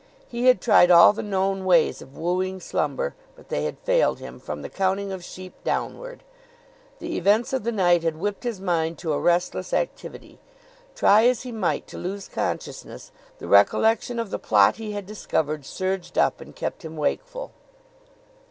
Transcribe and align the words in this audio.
He 0.27 0.47
had 0.47 0.61
tried 0.61 0.89
all 0.89 1.13
the 1.13 1.21
known 1.21 1.63
ways 1.63 2.01
of 2.01 2.17
wooing 2.17 2.59
slumber, 2.59 3.13
but 3.35 3.49
they 3.49 3.65
had 3.65 3.77
failed 3.77 4.17
him, 4.17 4.39
from 4.39 4.63
the 4.63 4.67
counting 4.69 5.11
of 5.11 5.23
sheep 5.23 5.53
downward. 5.63 6.23
The 6.97 7.17
events 7.19 7.53
of 7.53 7.63
the 7.63 7.71
night 7.71 8.01
had 8.01 8.17
whipped 8.17 8.43
his 8.43 8.59
mind 8.59 8.97
to 8.97 9.13
a 9.13 9.19
restless 9.19 9.73
activity. 9.75 10.39
Try 10.95 11.27
as 11.27 11.43
he 11.43 11.51
might 11.51 11.85
to 11.85 11.99
lose 11.99 12.27
consciousness, 12.27 13.11
the 13.37 13.47
recollection 13.47 14.17
of 14.17 14.31
the 14.31 14.39
plot 14.39 14.77
he 14.77 14.93
had 14.93 15.05
discovered 15.05 15.67
surged 15.67 16.17
up 16.17 16.41
and 16.41 16.55
kept 16.55 16.83
him 16.83 16.97
wakeful. 16.97 17.51